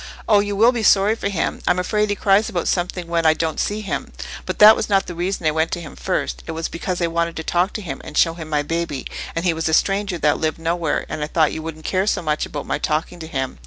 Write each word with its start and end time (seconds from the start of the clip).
"Oh, 0.27 0.39
you 0.39 0.55
will 0.55 0.71
be 0.71 0.81
sorry 0.81 1.13
for 1.13 1.29
him: 1.29 1.61
I'm 1.67 1.77
afraid 1.77 2.09
he 2.09 2.15
cries 2.15 2.49
about 2.49 2.67
something 2.67 3.05
when 3.05 3.23
I 3.23 3.35
don't 3.35 3.59
see 3.59 3.81
him. 3.81 4.11
But 4.47 4.57
that 4.57 4.75
was 4.75 4.89
not 4.89 5.05
the 5.05 5.13
reason 5.13 5.45
I 5.45 5.51
went 5.51 5.69
to 5.73 5.79
him 5.79 5.95
first; 5.95 6.41
it 6.47 6.53
was 6.53 6.67
because 6.69 6.99
I 7.03 7.05
wanted 7.05 7.35
to 7.35 7.43
talk 7.43 7.71
to 7.73 7.83
him 7.83 8.01
and 8.03 8.17
show 8.17 8.33
him 8.33 8.49
my 8.49 8.63
baby, 8.63 9.05
and 9.35 9.45
he 9.45 9.53
was 9.53 9.69
a 9.69 9.75
stranger 9.75 10.17
that 10.17 10.39
lived 10.39 10.57
nowhere, 10.57 11.05
and 11.07 11.23
I 11.23 11.27
thought 11.27 11.53
you 11.53 11.61
wouldn't 11.61 11.85
care 11.85 12.07
so 12.07 12.23
much 12.23 12.47
about 12.47 12.65
my 12.65 12.79
talking 12.79 13.19
to 13.19 13.27
him. 13.27 13.59